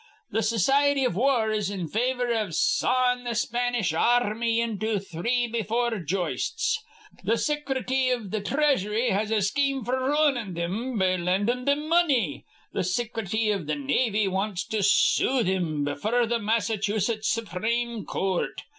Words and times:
Th' 0.33 0.41
Sicrety 0.43 1.03
iv 1.05 1.15
War 1.15 1.51
is 1.51 1.69
in 1.69 1.87
favor 1.87 2.27
iv 2.27 2.55
sawin' 2.55 3.23
th' 3.23 3.37
Spanish 3.37 3.93
ar 3.93 4.33
rmy 4.33 4.57
into 4.57 4.99
two 4.99 5.21
be 5.21 5.61
four 5.61 5.99
joists. 5.99 6.83
Th' 7.19 7.37
Sicrety 7.37 8.07
iv 8.09 8.31
th' 8.31 8.43
Three 8.43 8.63
asury 8.73 9.11
has 9.11 9.29
a 9.29 9.43
scheme 9.43 9.85
f'r 9.85 10.09
roonin' 10.09 10.55
thim 10.55 10.97
be 10.97 11.17
lindin' 11.19 11.67
thim 11.67 11.87
money. 11.87 12.45
Th' 12.73 12.83
Sicrety 12.83 13.51
iv 13.53 13.67
th' 13.67 13.77
Navy 13.77 14.27
wants 14.27 14.65
to 14.69 14.81
sue 14.81 15.43
thim 15.43 15.83
befure 15.85 16.25
th' 16.25 16.41
Mattsachusetts 16.41 17.25
Supreme 17.27 18.03
Coort. 18.03 18.55